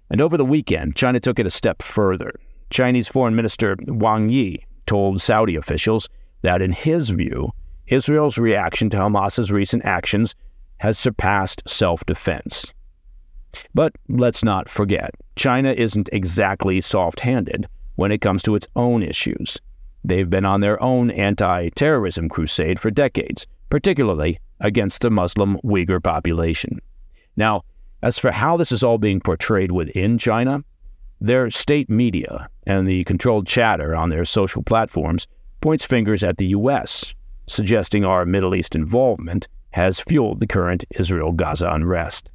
And 0.09 0.21
over 0.21 0.37
the 0.37 0.45
weekend, 0.45 0.95
China 0.95 1.19
took 1.19 1.37
it 1.37 1.45
a 1.45 1.51
step 1.51 1.81
further. 1.81 2.39
Chinese 2.69 3.07
Foreign 3.07 3.35
Minister 3.35 3.75
Wang 3.87 4.29
Yi 4.29 4.65
told 4.85 5.21
Saudi 5.21 5.55
officials 5.55 6.09
that, 6.47 6.61
in 6.61 6.71
his 6.71 7.09
view, 7.09 7.49
Israel's 7.87 8.37
reaction 8.37 8.89
to 8.89 8.97
Hamas's 8.97 9.51
recent 9.51 9.83
actions 9.83 10.33
has 10.77 10.97
surpassed 10.97 11.61
self 11.67 12.05
defense. 12.05 12.71
But 13.73 13.91
let's 14.07 14.45
not 14.45 14.69
forget, 14.69 15.11
China 15.35 15.73
isn't 15.73 16.07
exactly 16.13 16.79
soft 16.79 17.19
handed 17.19 17.67
when 17.95 18.13
it 18.13 18.21
comes 18.21 18.43
to 18.43 18.55
its 18.55 18.65
own 18.77 19.03
issues. 19.03 19.57
They've 20.05 20.29
been 20.29 20.45
on 20.45 20.61
their 20.61 20.81
own 20.81 21.11
anti 21.11 21.67
terrorism 21.71 22.29
crusade 22.29 22.79
for 22.79 22.91
decades, 22.91 23.45
particularly 23.69 24.39
against 24.61 25.01
the 25.01 25.09
Muslim 25.09 25.59
Uyghur 25.65 26.01
population. 26.01 26.79
Now, 27.35 27.63
as 28.01 28.17
for 28.17 28.31
how 28.31 28.55
this 28.55 28.71
is 28.71 28.83
all 28.83 28.97
being 28.97 29.19
portrayed 29.19 29.73
within 29.73 30.17
China, 30.17 30.63
their 31.19 31.49
state 31.49 31.89
media 31.89 32.47
and 32.65 32.87
the 32.87 33.03
controlled 33.03 33.47
chatter 33.47 33.93
on 33.93 34.11
their 34.11 34.23
social 34.23 34.63
platforms 34.63 35.27
points 35.61 35.85
fingers 35.85 36.23
at 36.23 36.37
the 36.37 36.47
U.S., 36.47 37.13
suggesting 37.47 38.03
our 38.03 38.25
Middle 38.25 38.55
East 38.55 38.75
involvement 38.75 39.47
has 39.71 39.99
fueled 39.99 40.39
the 40.39 40.47
current 40.47 40.85
Israel 40.91 41.31
Gaza 41.31 41.69
unrest. 41.69 42.29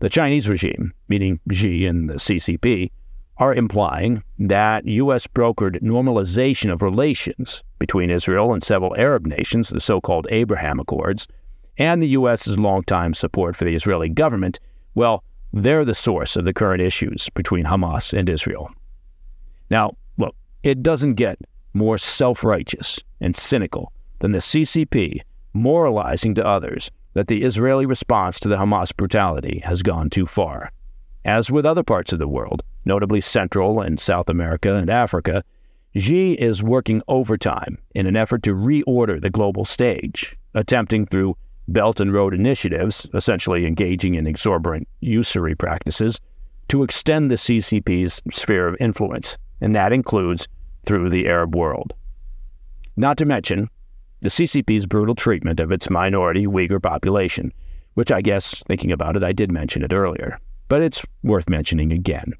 The 0.00 0.08
Chinese 0.08 0.48
regime, 0.48 0.92
meaning 1.08 1.40
Xi 1.50 1.86
and 1.86 2.10
the 2.10 2.14
CCP, 2.14 2.90
are 3.38 3.54
implying 3.54 4.22
that 4.38 4.86
U.S. 4.86 5.26
brokered 5.26 5.80
normalization 5.82 6.72
of 6.72 6.82
relations 6.82 7.62
between 7.78 8.10
Israel 8.10 8.52
and 8.52 8.62
several 8.62 8.96
Arab 8.96 9.26
nations, 9.26 9.68
the 9.68 9.80
so 9.80 10.00
called 10.00 10.26
Abraham 10.30 10.78
Accords, 10.78 11.26
and 11.78 12.00
the 12.00 12.08
U.S.'s 12.08 12.58
longtime 12.58 13.14
support 13.14 13.56
for 13.56 13.64
the 13.64 13.74
Israeli 13.74 14.08
government, 14.08 14.60
well, 14.94 15.24
they're 15.52 15.84
the 15.84 15.94
source 15.94 16.36
of 16.36 16.44
the 16.44 16.52
current 16.52 16.82
issues 16.82 17.28
between 17.30 17.64
Hamas 17.64 18.16
and 18.16 18.28
Israel. 18.28 18.70
Now, 19.70 19.96
look, 20.18 20.36
it 20.62 20.82
doesn't 20.82 21.14
get 21.14 21.38
more 21.74 21.98
self 21.98 22.42
righteous 22.42 22.98
and 23.20 23.36
cynical 23.36 23.92
than 24.20 24.30
the 24.30 24.38
CCP 24.38 25.20
moralizing 25.52 26.34
to 26.34 26.46
others 26.46 26.90
that 27.14 27.28
the 27.28 27.44
Israeli 27.44 27.86
response 27.86 28.40
to 28.40 28.48
the 28.48 28.56
Hamas 28.56 28.94
brutality 28.96 29.60
has 29.64 29.82
gone 29.82 30.10
too 30.10 30.26
far. 30.26 30.72
As 31.24 31.50
with 31.50 31.64
other 31.64 31.82
parts 31.82 32.12
of 32.12 32.18
the 32.18 32.28
world, 32.28 32.62
notably 32.84 33.20
Central 33.20 33.80
and 33.80 33.98
South 33.98 34.28
America 34.28 34.74
and 34.74 34.90
Africa, 34.90 35.44
Xi 35.96 36.32
is 36.32 36.62
working 36.62 37.02
overtime 37.06 37.78
in 37.94 38.06
an 38.06 38.16
effort 38.16 38.42
to 38.42 38.54
reorder 38.54 39.20
the 39.20 39.30
global 39.30 39.64
stage, 39.64 40.36
attempting 40.54 41.06
through 41.06 41.36
Belt 41.68 42.00
and 42.00 42.12
Road 42.12 42.34
initiatives, 42.34 43.06
essentially 43.14 43.64
engaging 43.64 44.16
in 44.16 44.26
exorbitant 44.26 44.88
usury 45.00 45.54
practices, 45.54 46.20
to 46.68 46.82
extend 46.82 47.30
the 47.30 47.36
CCP's 47.36 48.20
sphere 48.32 48.66
of 48.66 48.76
influence, 48.80 49.38
and 49.60 49.74
that 49.76 49.92
includes 49.92 50.48
through 50.84 51.10
the 51.10 51.26
Arab 51.26 51.54
world. 51.54 51.92
Not 52.96 53.16
to 53.18 53.24
mention 53.24 53.68
the 54.20 54.28
CCP's 54.28 54.86
brutal 54.86 55.14
treatment 55.14 55.60
of 55.60 55.72
its 55.72 55.90
minority 55.90 56.46
Uyghur 56.46 56.82
population, 56.82 57.52
which 57.94 58.10
I 58.10 58.20
guess, 58.22 58.62
thinking 58.66 58.92
about 58.92 59.16
it, 59.16 59.22
I 59.22 59.32
did 59.32 59.52
mention 59.52 59.82
it 59.82 59.92
earlier, 59.92 60.38
but 60.68 60.82
it's 60.82 61.02
worth 61.22 61.48
mentioning 61.48 61.92
again. 61.92 62.32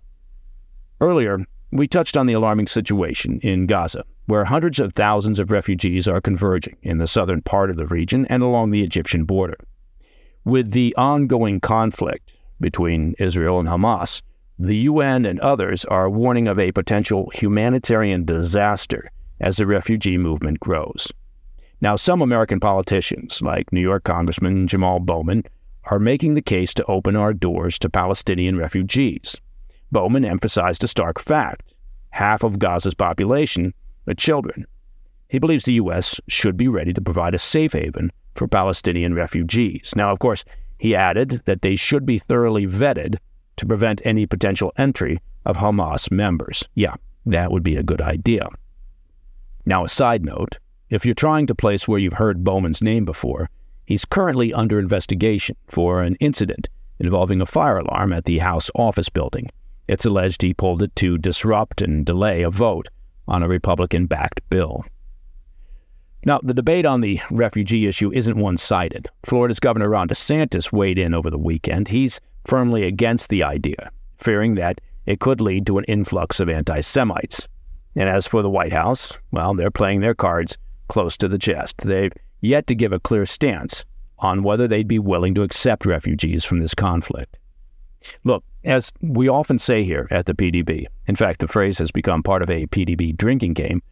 Earlier, 1.00 1.44
we 1.72 1.88
touched 1.88 2.16
on 2.16 2.26
the 2.26 2.32
alarming 2.32 2.68
situation 2.68 3.40
in 3.40 3.66
Gaza, 3.66 4.04
where 4.26 4.44
hundreds 4.44 4.78
of 4.78 4.94
thousands 4.94 5.38
of 5.38 5.50
refugees 5.50 6.06
are 6.06 6.20
converging 6.20 6.76
in 6.82 6.98
the 6.98 7.06
southern 7.06 7.42
part 7.42 7.68
of 7.68 7.76
the 7.76 7.86
region 7.86 8.26
and 8.26 8.42
along 8.42 8.70
the 8.70 8.82
Egyptian 8.82 9.24
border. 9.24 9.58
With 10.44 10.70
the 10.70 10.94
ongoing 10.96 11.60
conflict 11.60 12.32
between 12.60 13.14
Israel 13.18 13.58
and 13.58 13.68
Hamas, 13.68 14.22
the 14.58 14.76
UN 14.76 15.24
and 15.24 15.40
others 15.40 15.84
are 15.86 16.08
warning 16.08 16.46
of 16.46 16.58
a 16.58 16.72
potential 16.72 17.30
humanitarian 17.34 18.24
disaster 18.24 19.10
as 19.40 19.56
the 19.56 19.66
refugee 19.66 20.16
movement 20.16 20.60
grows. 20.60 21.12
Now, 21.80 21.96
some 21.96 22.22
American 22.22 22.60
politicians, 22.60 23.42
like 23.42 23.72
New 23.72 23.80
York 23.80 24.04
Congressman 24.04 24.68
Jamaal 24.68 25.04
Bowman, 25.04 25.44
are 25.84 25.98
making 25.98 26.34
the 26.34 26.42
case 26.42 26.72
to 26.74 26.84
open 26.86 27.16
our 27.16 27.34
doors 27.34 27.78
to 27.80 27.90
Palestinian 27.90 28.56
refugees. 28.56 29.36
Bowman 29.90 30.24
emphasized 30.24 30.82
a 30.84 30.88
stark 30.88 31.20
fact 31.20 31.74
half 32.10 32.44
of 32.44 32.60
Gaza's 32.60 32.94
population 32.94 33.74
are 34.06 34.14
children. 34.14 34.66
He 35.28 35.40
believes 35.40 35.64
the 35.64 35.72
U.S. 35.74 36.20
should 36.28 36.56
be 36.56 36.68
ready 36.68 36.92
to 36.92 37.00
provide 37.00 37.34
a 37.34 37.38
safe 37.38 37.72
haven 37.72 38.12
for 38.36 38.46
Palestinian 38.46 39.14
refugees. 39.14 39.92
Now, 39.96 40.12
of 40.12 40.20
course, 40.20 40.44
he 40.78 40.94
added 40.94 41.42
that 41.44 41.62
they 41.62 41.74
should 41.74 42.06
be 42.06 42.20
thoroughly 42.20 42.66
vetted 42.66 43.16
to 43.56 43.66
prevent 43.66 44.00
any 44.04 44.26
potential 44.26 44.72
entry 44.76 45.20
of 45.44 45.56
Hamas 45.56 46.10
members. 46.10 46.64
Yeah, 46.74 46.94
that 47.26 47.50
would 47.50 47.62
be 47.62 47.76
a 47.76 47.82
good 47.82 48.00
idea. 48.00 48.48
Now, 49.66 49.84
a 49.84 49.88
side 49.88 50.24
note 50.24 50.58
if 50.90 51.04
you're 51.04 51.14
trying 51.14 51.46
to 51.46 51.54
place 51.54 51.88
where 51.88 51.98
you've 51.98 52.14
heard 52.14 52.44
Bowman's 52.44 52.82
name 52.82 53.04
before, 53.04 53.50
he's 53.86 54.04
currently 54.04 54.52
under 54.52 54.78
investigation 54.78 55.56
for 55.68 56.02
an 56.02 56.14
incident 56.16 56.68
involving 56.98 57.40
a 57.40 57.46
fire 57.46 57.78
alarm 57.78 58.12
at 58.12 58.24
the 58.24 58.38
House 58.38 58.70
office 58.74 59.08
building. 59.08 59.50
It's 59.88 60.04
alleged 60.04 60.42
he 60.42 60.54
pulled 60.54 60.82
it 60.82 60.94
to 60.96 61.18
disrupt 61.18 61.82
and 61.82 62.06
delay 62.06 62.42
a 62.42 62.50
vote 62.50 62.88
on 63.26 63.42
a 63.42 63.48
Republican 63.48 64.06
backed 64.06 64.40
bill. 64.50 64.84
Now, 66.26 66.40
the 66.42 66.54
debate 66.54 66.86
on 66.86 67.02
the 67.02 67.20
refugee 67.30 67.86
issue 67.86 68.10
isn't 68.12 68.36
one 68.36 68.56
sided. 68.56 69.08
Florida's 69.26 69.60
Governor 69.60 69.90
Ron 69.90 70.08
DeSantis 70.08 70.72
weighed 70.72 70.98
in 70.98 71.12
over 71.12 71.28
the 71.28 71.38
weekend. 71.38 71.88
He's 71.88 72.20
firmly 72.46 72.84
against 72.84 73.28
the 73.28 73.42
idea, 73.42 73.90
fearing 74.18 74.54
that 74.56 74.80
it 75.06 75.20
could 75.20 75.40
lead 75.40 75.66
to 75.66 75.78
an 75.78 75.84
influx 75.84 76.40
of 76.40 76.48
anti 76.48 76.80
Semites. 76.80 77.48
And 77.96 78.08
as 78.08 78.26
for 78.26 78.42
the 78.42 78.50
White 78.50 78.72
House, 78.72 79.18
well, 79.30 79.54
they're 79.54 79.70
playing 79.70 80.00
their 80.00 80.14
cards 80.14 80.58
close 80.88 81.16
to 81.18 81.28
the 81.28 81.38
chest. 81.38 81.76
They've 81.78 82.12
yet 82.40 82.66
to 82.66 82.74
give 82.74 82.92
a 82.92 83.00
clear 83.00 83.24
stance 83.24 83.84
on 84.18 84.42
whether 84.42 84.66
they'd 84.66 84.88
be 84.88 84.98
willing 84.98 85.34
to 85.34 85.42
accept 85.42 85.86
refugees 85.86 86.44
from 86.44 86.60
this 86.60 86.74
conflict. 86.74 87.36
Look, 88.24 88.44
as 88.64 88.92
we 89.00 89.28
often 89.28 89.58
say 89.58 89.82
here 89.84 90.08
at 90.10 90.26
the 90.26 90.34
PDB, 90.34 90.86
in 91.06 91.16
fact, 91.16 91.40
the 91.40 91.48
phrase 91.48 91.78
has 91.78 91.90
become 91.90 92.22
part 92.22 92.42
of 92.42 92.50
a 92.50 92.66
PDB 92.66 93.16
drinking 93.16 93.54
game, 93.54 93.82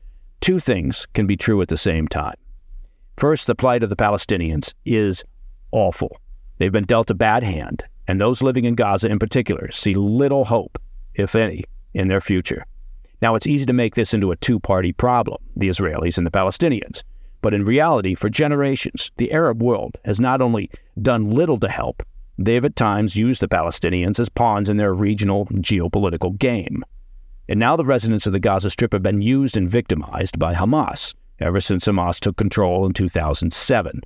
two 0.40 0.58
things 0.58 1.06
can 1.14 1.26
be 1.26 1.36
true 1.36 1.62
at 1.62 1.68
the 1.68 1.76
same 1.76 2.08
time. 2.08 2.36
First, 3.16 3.46
the 3.46 3.54
plight 3.54 3.82
of 3.82 3.90
the 3.90 3.96
Palestinians 3.96 4.72
is 4.84 5.24
awful. 5.70 6.20
They've 6.58 6.72
been 6.72 6.84
dealt 6.84 7.10
a 7.10 7.14
bad 7.14 7.42
hand, 7.42 7.84
and 8.08 8.20
those 8.20 8.42
living 8.42 8.64
in 8.64 8.74
Gaza 8.74 9.08
in 9.08 9.18
particular 9.18 9.70
see 9.70 9.94
little 9.94 10.44
hope, 10.44 10.78
if 11.14 11.34
any, 11.34 11.64
in 11.94 12.08
their 12.08 12.20
future. 12.20 12.66
Now, 13.20 13.34
it's 13.34 13.46
easy 13.46 13.66
to 13.66 13.72
make 13.72 13.94
this 13.94 14.14
into 14.14 14.32
a 14.32 14.36
two 14.36 14.58
party 14.58 14.92
problem, 14.92 15.38
the 15.56 15.68
Israelis 15.68 16.18
and 16.18 16.26
the 16.26 16.30
Palestinians. 16.30 17.02
But 17.40 17.54
in 17.54 17.64
reality, 17.64 18.14
for 18.14 18.28
generations, 18.28 19.10
the 19.16 19.32
Arab 19.32 19.62
world 19.62 19.96
has 20.04 20.20
not 20.20 20.40
only 20.40 20.70
done 21.00 21.30
little 21.30 21.58
to 21.60 21.68
help, 21.68 22.02
they've 22.38 22.64
at 22.64 22.76
times 22.76 23.16
used 23.16 23.40
the 23.40 23.48
Palestinians 23.48 24.18
as 24.18 24.28
pawns 24.28 24.68
in 24.68 24.76
their 24.76 24.94
regional 24.94 25.46
geopolitical 25.46 26.36
game. 26.38 26.84
And 27.48 27.58
now 27.60 27.76
the 27.76 27.84
residents 27.84 28.26
of 28.26 28.32
the 28.32 28.40
Gaza 28.40 28.70
Strip 28.70 28.92
have 28.92 29.02
been 29.02 29.22
used 29.22 29.56
and 29.56 29.68
victimized 29.68 30.38
by 30.38 30.54
Hamas 30.54 31.14
ever 31.40 31.60
since 31.60 31.86
Hamas 31.86 32.20
took 32.20 32.36
control 32.36 32.86
in 32.86 32.92
2007. 32.92 34.00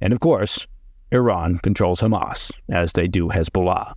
And 0.00 0.12
of 0.12 0.20
course, 0.20 0.66
Iran 1.10 1.58
controls 1.58 2.00
Hamas, 2.00 2.58
as 2.68 2.92
they 2.92 3.08
do 3.08 3.28
Hezbollah. 3.28 3.94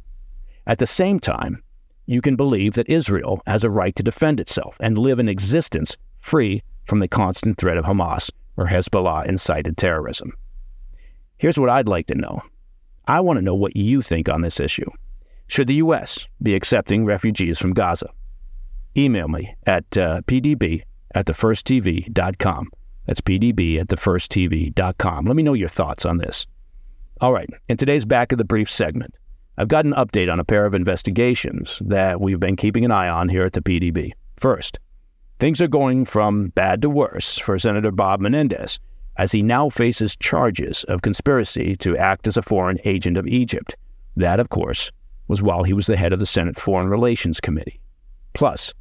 At 0.65 0.80
the 0.80 0.86
same 0.86 1.20
time, 1.20 1.63
you 2.06 2.22
can 2.22 2.36
believe 2.36 2.74
that 2.74 2.89
Israel 2.89 3.41
has 3.46 3.63
a 3.63 3.70
right 3.70 3.96
to 3.96 4.03
defend 4.03 4.39
itself 4.39 4.75
and 4.80 4.98
live 4.98 5.20
an 5.20 5.30
existence 5.30 5.98
free 6.20 6.63
from 6.86 7.00
the 7.00 7.08
constant 7.08 7.58
threat 7.58 7.77
of 7.77 7.86
Hamas 7.86 8.32
or 8.58 8.68
Hezbollah 8.68 9.27
incited 9.27 9.77
terrorism. 9.77 10.34
Here's 11.38 11.58
what 11.58 11.70
I'd 11.70 11.88
like 11.88 12.08
to 12.08 12.15
know 12.15 12.41
I 13.08 13.20
want 13.20 13.38
to 13.38 13.46
know 13.46 13.56
what 13.56 13.75
you 13.75 14.01
think 14.01 14.30
on 14.30 14.41
this 14.41 14.60
issue. 14.60 14.89
Should 15.48 15.68
the 15.68 15.75
U.S. 15.75 16.27
be 16.41 16.56
accepting 16.56 17.03
refugees 17.03 17.60
from 17.60 17.74
Gaza? 17.74 18.10
Email 18.96 19.27
me 19.27 19.56
at 19.65 19.98
uh, 19.98 20.22
pdb 20.22 20.84
at 21.13 21.25
thefirsttv.com. 21.25 22.70
That's 23.06 23.22
pdb 23.22 23.80
at 23.80 23.88
thefirsttv.com. 23.88 25.25
Let 25.25 25.36
me 25.36 25.44
know 25.44 25.53
your 25.53 25.70
thoughts 25.70 26.06
on 26.06 26.20
this. 26.20 26.46
All 27.22 27.32
right, 27.32 27.48
in 27.70 27.78
today's 27.78 28.04
Back 28.04 28.32
of 28.32 28.40
the 28.40 28.44
Brief 28.44 28.68
segment, 28.68 29.13
I've 29.56 29.68
got 29.68 29.86
an 29.86 29.94
update 29.94 30.34
on 30.34 30.40
a 30.40 30.44
pair 30.44 30.66
of 30.66 30.74
investigations 30.74 31.80
that 31.86 32.20
we've 32.20 32.40
been 32.40 32.56
keeping 32.56 32.84
an 32.84 32.90
eye 32.90 33.10
on 33.10 33.30
here 33.30 33.46
at 33.46 33.54
the 33.54 33.62
PDB. 33.62 34.13
First, 34.38 34.80
things 35.38 35.62
are 35.62 35.68
going 35.68 36.06
from 36.06 36.48
bad 36.48 36.82
to 36.82 36.90
worse 36.90 37.38
for 37.38 37.60
Senator 37.60 37.92
Bob 37.92 38.22
Menendez 38.22 38.80
as 39.18 39.32
he 39.34 39.44
now 39.44 39.70
faces 39.70 40.16
charges 40.16 40.84
of 40.86 41.04
conspiracy 41.04 41.75
to 41.75 41.96
act 41.96 42.25
as 42.25 42.38
a 42.38 42.42
foreign 42.42 42.80
agent 42.86 43.18
of 43.18 43.28
Egypt. 43.28 43.75
That, 44.16 44.40
of 44.40 44.50
course, 44.50 44.92
was 45.28 45.44
while 45.44 45.62
he 45.62 45.74
was 45.74 45.86
the 45.86 45.98
head 45.98 46.13
of 46.13 46.18
the 46.20 46.25
Senate 46.25 46.60
Foreign 46.60 46.90
Relations 46.90 47.40
Committee. 47.40 47.80
Plus, 48.34 48.74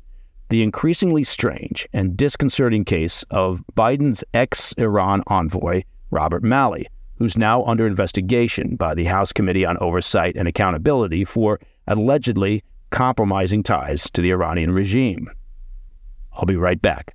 the 0.48 0.62
increasingly 0.62 1.24
strange 1.24 1.86
and 1.92 2.16
disconcerting 2.16 2.86
case 2.86 3.22
of 3.30 3.62
Biden's 3.76 4.24
ex 4.32 4.72
Iran 4.78 5.22
envoy, 5.26 5.82
Robert 6.10 6.42
Malley, 6.42 6.88
who's 7.20 7.36
now 7.36 7.62
under 7.64 7.86
investigation 7.86 8.76
by 8.76 8.94
the 8.94 9.04
House 9.04 9.30
Committee 9.30 9.66
on 9.66 9.76
Oversight 9.78 10.36
and 10.36 10.48
Accountability 10.48 11.22
for 11.22 11.60
allegedly 11.86 12.64
compromising 12.88 13.62
ties 13.62 14.10
to 14.10 14.22
the 14.22 14.30
Iranian 14.30 14.72
regime. 14.72 15.30
I'll 16.32 16.46
be 16.46 16.56
right 16.56 16.80
back. 16.80 17.14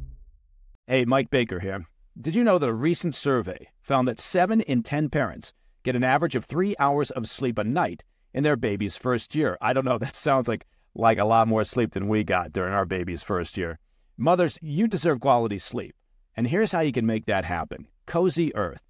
Hey, 0.91 1.05
Mike 1.05 1.29
Baker 1.29 1.61
here. 1.61 1.85
Did 2.19 2.35
you 2.35 2.43
know 2.43 2.57
that 2.57 2.67
a 2.67 2.73
recent 2.73 3.15
survey 3.15 3.69
found 3.79 4.09
that 4.09 4.19
7 4.19 4.59
in 4.59 4.83
10 4.83 5.07
parents 5.07 5.53
get 5.83 5.95
an 5.95 6.03
average 6.03 6.35
of 6.35 6.43
3 6.43 6.75
hours 6.79 7.11
of 7.11 7.29
sleep 7.29 7.57
a 7.57 7.63
night 7.63 8.03
in 8.33 8.43
their 8.43 8.57
baby's 8.57 8.97
first 8.97 9.33
year? 9.33 9.57
I 9.61 9.71
don't 9.71 9.85
know, 9.85 9.97
that 9.99 10.17
sounds 10.17 10.49
like 10.49 10.65
like 10.93 11.17
a 11.17 11.23
lot 11.23 11.47
more 11.47 11.63
sleep 11.63 11.93
than 11.93 12.09
we 12.09 12.25
got 12.25 12.51
during 12.51 12.73
our 12.73 12.85
baby's 12.85 13.23
first 13.23 13.55
year. 13.55 13.79
Mothers, 14.17 14.59
you 14.61 14.85
deserve 14.85 15.21
quality 15.21 15.59
sleep. 15.59 15.95
And 16.35 16.45
here's 16.45 16.73
how 16.73 16.81
you 16.81 16.91
can 16.91 17.05
make 17.05 17.25
that 17.25 17.45
happen. 17.45 17.87
Cozy 18.05 18.53
Earth. 18.53 18.81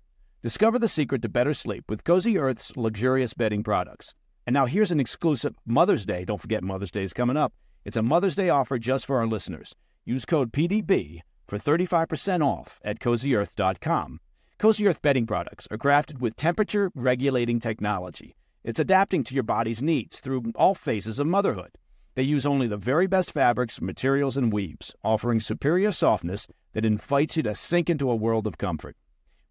Discover 0.42 0.80
the 0.80 0.88
secret 0.88 1.22
to 1.22 1.30
better 1.30 1.54
sleep 1.54 1.84
with 1.88 2.04
Cozy 2.04 2.40
Earth's 2.40 2.76
luxurious 2.76 3.36
bedding 3.36 3.62
products. 3.62 4.16
And 4.48 4.56
now 4.56 4.66
here's 4.66 4.90
an 4.90 5.00
exclusive 5.00 5.54
Mother's 5.68 6.08
Day. 6.08 6.26
Don't 6.26 6.42
forget 6.42 6.64
Mother's 6.64 6.90
Day 6.90 7.04
is 7.04 7.14
coming 7.14 7.38
up. 7.38 7.54
It's 7.86 7.96
a 7.96 8.02
Mother's 8.02 8.34
Day 8.34 8.50
offer 8.50 8.80
just 8.80 9.06
for 9.06 9.20
our 9.20 9.28
listeners. 9.28 9.76
Use 10.04 10.26
code 10.26 10.52
PDB 10.52 11.22
for 11.52 11.58
35% 11.58 12.46
off 12.46 12.80
at 12.82 13.02
cozyearth.com. 13.02 14.22
Cozy 14.58 14.88
Earth 14.88 15.02
bedding 15.02 15.28
products 15.28 15.68
are 15.70 15.78
crafted 15.78 16.22
with 16.22 16.38
temperature 16.38 16.90
regulating 16.96 17.60
technology. 17.60 18.38
It's 18.64 18.80
adapting 18.80 19.26
to 19.26 19.34
your 19.34 19.44
body's 19.44 19.82
needs 19.82 20.22
through 20.22 20.54
all 20.56 20.76
phases 20.76 21.20
of 21.20 21.28
motherhood. 21.28 21.72
They 22.16 22.24
use 22.24 22.46
only 22.46 22.68
the 22.68 22.78
very 22.78 23.06
best 23.06 23.34
fabrics, 23.34 23.82
materials, 23.82 24.38
and 24.38 24.54
weaves, 24.54 24.96
offering 25.04 25.42
superior 25.42 25.92
softness 25.92 26.48
that 26.72 26.86
invites 26.86 27.36
you 27.36 27.44
to 27.44 27.54
sink 27.54 27.90
into 27.90 28.10
a 28.10 28.16
world 28.16 28.48
of 28.48 28.58
comfort. 28.58 28.96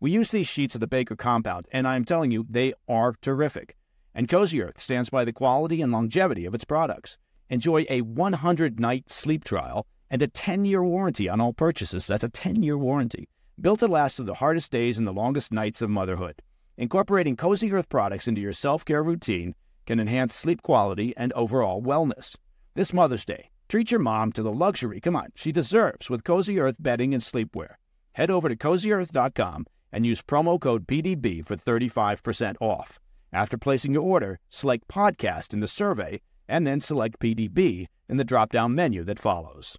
We 0.01 0.11
use 0.11 0.31
these 0.31 0.49
sheets 0.49 0.75
of 0.75 0.81
the 0.81 0.87
Baker 0.87 1.17
compound, 1.17 1.69
and 1.71 1.87
I'm 1.87 2.07
telling 2.07 2.31
you, 2.31 2.47
they 2.49 2.73
are 2.89 3.15
terrific. 3.21 3.77
And 4.15 4.27
Cozy 4.27 4.63
Earth 4.63 4.81
stands 4.81 5.11
by 5.11 5.27
the 5.27 5.35
quality 5.35 5.83
and 5.83 5.93
longevity 5.93 6.47
of 6.47 6.55
its 6.55 6.65
products. 6.65 7.19
Enjoy 7.51 7.85
a 7.91 8.01
100 8.01 8.81
night 8.81 9.11
sleep 9.11 9.45
trial 9.45 9.87
and 10.11 10.23
a 10.23 10.29
10 10.29 10.65
year 10.65 10.83
warranty 10.83 11.29
on 11.29 11.41
all 11.41 11.53
purchases. 11.53 12.07
That's 12.07 12.25
a 12.25 12.29
10 12.29 12.63
year 12.63 12.77
warranty. 12.77 13.29
Built 13.61 13.81
to 13.81 13.89
last 13.89 14.17
through 14.17 14.27
the 14.27 14.35
hardest 14.35 14.71
days 14.71 14.99
and 14.99 15.07
the 15.07 15.13
longest 15.13 15.53
nights 15.53 15.83
of 15.83 15.91
motherhood. 15.91 16.43
Incorporating 16.77 17.37
Cozy 17.37 17.73
Earth 17.73 17.89
products 17.89 18.27
into 18.27 18.41
your 18.41 18.53
self 18.53 18.85
care 18.85 19.03
routine 19.03 19.55
can 19.87 20.01
enhance 20.01 20.35
sleep 20.35 20.63
quality 20.63 21.15
and 21.17 21.33
overall 21.35 21.83
wellness. 21.83 22.37
This 22.75 22.93
Mother's 22.93 23.25
Day, 23.25 23.51
treat 23.69 23.91
your 23.91 24.01
mom 24.01 24.33
to 24.33 24.43
the 24.43 24.53
luxury, 24.53 25.01
come 25.01 25.17
on, 25.17 25.29
she 25.35 25.53
deserves 25.53 26.09
with 26.09 26.25
Cozy 26.25 26.59
Earth 26.59 26.77
bedding 26.81 27.13
and 27.13 27.23
sleepwear. 27.23 27.75
Head 28.13 28.31
over 28.31 28.49
to 28.49 28.57
cozyearth.com 28.57 29.67
and 29.93 30.07
use 30.07 30.23
promo 30.23 30.61
code 30.61 30.87
PDB 30.87 31.45
for 31.45 31.57
35% 31.57 32.57
off. 32.61 32.99
After 33.33 33.59
placing 33.59 33.93
your 33.93 34.03
order, 34.03 34.39
select 34.49 34.89
podcast 34.89 35.53
in 35.53 35.61
the 35.61 35.69
survey 35.69 36.21
and 36.49 36.67
then 36.67 36.81
select 36.81 37.21
PDB 37.21 37.87
in 38.09 38.17
the 38.17 38.25
drop 38.25 38.51
down 38.51 38.75
menu 38.75 39.05
that 39.05 39.19
follows. 39.19 39.77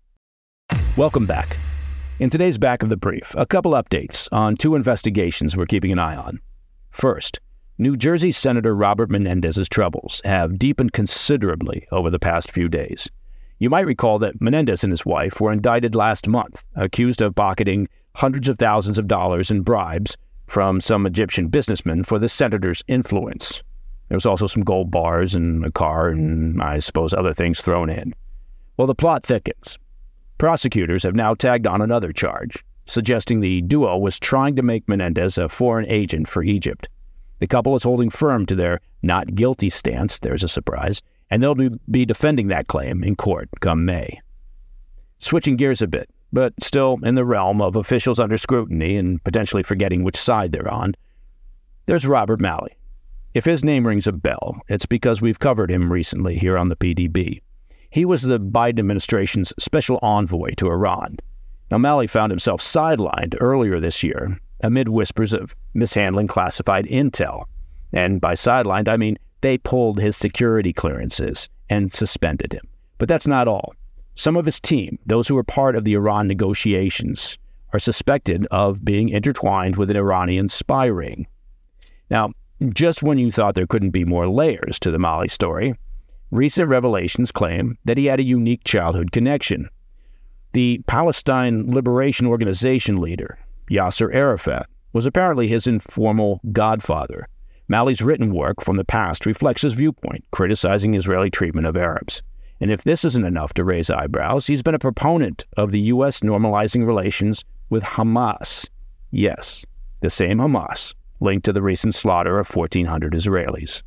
Welcome 0.98 1.26
back. 1.26 1.56
In 2.20 2.30
today's 2.30 2.58
back 2.58 2.84
of 2.84 2.90
the 2.90 2.98
brief, 2.98 3.34
a 3.38 3.46
couple 3.46 3.72
updates 3.72 4.28
on 4.34 4.58
two 4.58 4.76
investigations 4.76 5.56
we're 5.56 5.66
keeping 5.66 5.94
an 5.94 6.00
eye 6.00 6.18
on. 6.18 6.42
First, 6.90 7.40
New 7.78 7.96
Jersey 7.96 8.34
Senator 8.34 8.76
Robert 8.76 9.10
Menendez's 9.10 9.70
troubles 9.70 10.22
have 10.26 10.60
deepened 10.60 10.92
considerably 10.92 11.88
over 11.94 12.10
the 12.10 12.20
past 12.20 12.52
few 12.52 12.68
days. 12.68 13.10
You 13.58 13.70
might 13.70 13.86
recall 13.86 14.20
that 14.20 14.42
Menendez 14.42 14.84
and 14.84 14.92
his 14.92 15.06
wife 15.06 15.40
were 15.40 15.54
indicted 15.54 15.96
last 15.96 16.28
month, 16.28 16.62
accused 16.76 17.22
of 17.22 17.36
pocketing 17.36 17.88
hundreds 18.16 18.50
of 18.50 18.60
thousands 18.60 18.98
of 18.98 19.08
dollars 19.08 19.50
in 19.50 19.62
bribes 19.62 20.18
from 20.48 20.82
some 20.82 21.06
Egyptian 21.06 21.48
businessmen 21.48 22.04
for 22.04 22.20
the 22.20 22.28
senator's 22.28 22.84
influence. 22.90 23.64
There 24.10 24.18
was 24.18 24.26
also 24.26 24.46
some 24.46 24.64
gold 24.64 24.92
bars 24.92 25.36
and 25.36 25.64
a 25.64 25.72
car 25.72 26.10
and 26.10 26.62
I 26.62 26.80
suppose 26.80 27.14
other 27.14 27.34
things 27.34 27.62
thrown 27.62 27.90
in. 27.90 28.14
Well, 28.76 28.88
the 28.88 28.94
plot 28.94 29.26
thickens. 29.26 29.78
Prosecutors 30.42 31.04
have 31.04 31.14
now 31.14 31.36
tagged 31.36 31.68
on 31.68 31.84
another 31.84 32.12
charge, 32.12 32.66
suggesting 32.88 33.42
the 33.42 33.62
duo 33.62 33.96
was 34.00 34.20
trying 34.20 34.56
to 34.56 34.64
make 34.64 34.90
Menendez 34.90 35.38
a 35.38 35.48
foreign 35.48 35.86
agent 35.86 36.28
for 36.28 36.42
Egypt. 36.42 36.90
The 37.38 37.46
couple 37.46 37.76
is 37.76 37.84
holding 37.84 38.10
firm 38.10 38.48
to 38.48 38.56
their 38.56 38.80
not 39.04 39.36
guilty 39.36 39.70
stance, 39.70 40.18
there's 40.18 40.44
a 40.44 40.48
surprise, 40.48 41.04
and 41.30 41.44
they'll 41.44 41.54
be 41.92 42.08
defending 42.08 42.48
that 42.48 42.66
claim 42.66 43.04
in 43.04 43.16
court 43.16 43.50
come 43.60 43.86
May. 43.86 44.20
Switching 45.20 45.58
gears 45.58 45.84
a 45.84 45.88
bit, 45.88 46.10
but 46.34 46.56
still 46.60 46.98
in 47.04 47.14
the 47.14 47.24
realm 47.24 47.62
of 47.62 47.76
officials 47.76 48.20
under 48.20 48.40
scrutiny 48.40 48.98
and 48.98 49.24
potentially 49.24 49.62
forgetting 49.62 50.04
which 50.04 50.18
side 50.18 50.52
they're 50.52 50.74
on, 50.74 50.96
there's 51.86 52.08
Robert 52.08 52.42
Malley. 52.42 52.76
If 53.36 53.46
his 53.46 53.64
name 53.64 53.86
rings 53.86 54.08
a 54.08 54.12
bell, 54.12 54.60
it's 54.68 54.88
because 54.88 55.22
we've 55.22 55.38
covered 55.38 55.70
him 55.70 55.94
recently 55.94 56.40
here 56.40 56.58
on 56.58 56.70
the 56.70 56.76
PDB. 56.76 57.42
He 57.92 58.06
was 58.06 58.22
the 58.22 58.40
Biden 58.40 58.80
administration's 58.80 59.54
special 59.60 60.00
envoy 60.02 60.52
to 60.58 60.68
Iran. 60.68 61.18
Now, 61.70 61.78
Malley 61.78 62.08
found 62.08 62.32
himself 62.32 62.62
sidelined 62.62 63.36
earlier 63.40 63.80
this 63.80 64.02
year 64.02 64.40
amid 64.62 64.88
whispers 64.88 65.34
of 65.34 65.56
mishandling 65.74 66.28
classified 66.28 66.86
intel. 66.86 67.46
And 67.92 68.22
by 68.22 68.34
sidelined, 68.34 68.88
I 68.88 68.96
mean 68.96 69.18
they 69.42 69.58
pulled 69.58 70.00
his 70.00 70.16
security 70.16 70.72
clearances 70.72 71.50
and 71.70 71.94
suspended 71.94 72.54
him. 72.54 72.68
But 72.98 73.10
that's 73.10 73.28
not 73.28 73.48
all. 73.48 73.74
Some 74.16 74.38
of 74.38 74.46
his 74.46 74.60
team, 74.60 74.98
those 75.06 75.28
who 75.28 75.36
were 75.36 75.44
part 75.44 75.76
of 75.76 75.84
the 75.84 75.94
Iran 75.94 76.28
negotiations, 76.28 77.38
are 77.74 77.80
suspected 77.80 78.48
of 78.52 78.86
being 78.86 79.10
intertwined 79.10 79.76
with 79.76 79.90
an 79.90 79.98
Iranian 79.98 80.48
spy 80.48 80.86
ring. 80.86 81.28
Now, 82.10 82.32
just 82.74 83.04
when 83.04 83.18
you 83.18 83.32
thought 83.32 83.56
there 83.56 83.68
couldn't 83.68 83.92
be 83.92 84.06
more 84.06 84.30
layers 84.30 84.80
to 84.80 84.92
the 84.92 85.00
Malley 85.00 85.30
story, 85.30 85.76
recent 86.32 86.70
revelations 86.70 87.32
claim 87.32 87.78
that 87.86 87.98
he 87.98 88.06
had 88.06 88.20
a 88.20 88.26
unique 88.26 88.64
childhood 88.64 89.12
connection. 89.12 89.70
The 90.54 90.82
Palestine 90.88 91.72
Liberation 91.72 92.26
Organization 92.26 93.00
leader, 93.00 93.38
Yasser 93.70 94.14
Arafat, 94.14 94.68
was 94.94 95.06
apparently 95.06 95.48
his 95.48 95.68
informal 95.68 96.42
godfather. 96.52 97.28
Malley's 97.68 98.02
written 98.02 98.34
work 98.34 98.62
from 98.62 98.76
the 98.76 98.84
past 98.84 99.26
reflects 99.26 99.62
his 99.62 99.74
viewpoint, 99.74 100.26
criticizing 100.32 100.94
Israeli 100.94 101.30
treatment 101.30 101.68
of 101.68 101.78
Arabs. 101.78 102.22
And 102.60 102.70
if 102.70 102.84
this 102.84 103.06
isn't 103.06 103.26
enough 103.26 103.54
to 103.54 103.64
raise 103.64 103.90
eyebrows, 103.90 104.48
he's 104.48 104.62
been 104.62 104.76
a 104.76 104.80
proponent 104.80 105.46
of 105.58 105.72
the 105.72 105.80
U.S. 105.80 106.20
normalizing 106.20 106.86
relations 106.86 107.44
with 107.70 107.84
Hamas. 107.84 108.68
Yes, 109.10 109.66
the 110.02 110.10
same 110.10 110.38
Hamas 110.38 110.94
linked 111.22 111.46
to 111.46 111.54
the 111.54 111.62
recent 111.62 111.96
slaughter 111.96 112.40
of 112.40 112.54
1,400 112.54 113.14
Israelis. 113.14 113.82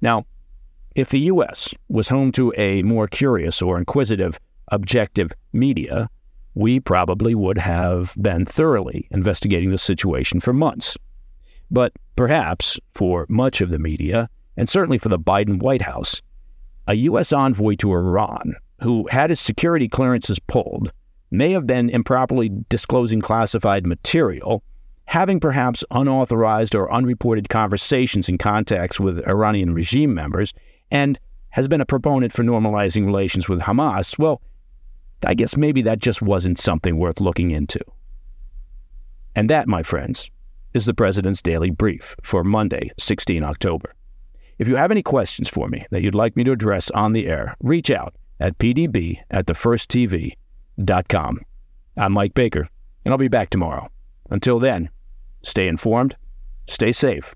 Now, 0.00 0.24
if 0.94 1.08
the 1.10 1.20
U.S. 1.20 1.74
was 1.88 2.08
home 2.08 2.32
to 2.32 2.52
a 2.56 2.82
more 2.82 3.06
curious 3.06 3.62
or 3.62 3.78
inquisitive, 3.78 4.38
objective 4.68 5.32
media, 5.52 6.08
we 6.54 6.80
probably 6.80 7.34
would 7.34 7.58
have 7.58 8.14
been 8.20 8.44
thoroughly 8.44 9.08
investigating 9.10 9.70
the 9.70 9.78
situation 9.78 10.40
for 10.40 10.52
months. 10.52 10.96
But 11.70 11.92
perhaps 12.16 12.78
for 12.92 13.26
much 13.28 13.60
of 13.60 13.70
the 13.70 13.78
media, 13.78 14.28
and 14.56 14.68
certainly 14.68 14.98
for 14.98 15.08
the 15.08 15.18
Biden 15.18 15.60
White 15.60 15.82
House, 15.82 16.20
a 16.86 16.94
U.S. 16.94 17.32
envoy 17.32 17.76
to 17.76 17.92
Iran 17.92 18.54
who 18.82 19.06
had 19.10 19.30
his 19.30 19.40
security 19.40 19.88
clearances 19.88 20.38
pulled 20.40 20.92
may 21.30 21.52
have 21.52 21.66
been 21.66 21.88
improperly 21.88 22.50
disclosing 22.68 23.20
classified 23.20 23.86
material, 23.86 24.62
having 25.06 25.40
perhaps 25.40 25.84
unauthorized 25.90 26.74
or 26.74 26.92
unreported 26.92 27.48
conversations 27.48 28.28
and 28.28 28.38
contacts 28.38 29.00
with 29.00 29.26
Iranian 29.26 29.72
regime 29.72 30.12
members, 30.12 30.52
and 30.92 31.18
has 31.50 31.66
been 31.66 31.80
a 31.80 31.86
proponent 31.86 32.32
for 32.32 32.44
normalizing 32.44 33.04
relations 33.04 33.48
with 33.48 33.60
Hamas. 33.60 34.16
Well, 34.18 34.40
I 35.24 35.34
guess 35.34 35.56
maybe 35.56 35.82
that 35.82 35.98
just 35.98 36.22
wasn't 36.22 36.58
something 36.58 36.98
worth 36.98 37.20
looking 37.20 37.50
into. 37.50 37.80
And 39.34 39.50
that, 39.50 39.66
my 39.66 39.82
friends, 39.82 40.30
is 40.74 40.84
the 40.84 40.94
President's 40.94 41.42
Daily 41.42 41.70
Brief 41.70 42.14
for 42.22 42.44
Monday, 42.44 42.90
16 42.98 43.42
October. 43.42 43.94
If 44.58 44.68
you 44.68 44.76
have 44.76 44.90
any 44.90 45.02
questions 45.02 45.48
for 45.48 45.68
me 45.68 45.86
that 45.90 46.02
you'd 46.02 46.14
like 46.14 46.36
me 46.36 46.44
to 46.44 46.52
address 46.52 46.90
on 46.90 47.12
the 47.12 47.26
air, 47.26 47.56
reach 47.60 47.90
out 47.90 48.14
at 48.38 48.58
pdb 48.58 49.18
at 49.30 49.46
thefirsttv.com. 49.46 51.40
I'm 51.96 52.12
Mike 52.12 52.34
Baker, 52.34 52.68
and 53.04 53.12
I'll 53.12 53.18
be 53.18 53.28
back 53.28 53.48
tomorrow. 53.50 53.88
Until 54.30 54.58
then, 54.58 54.90
stay 55.42 55.68
informed, 55.68 56.16
stay 56.66 56.92
safe, 56.92 57.34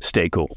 stay 0.00 0.28
cool. 0.28 0.56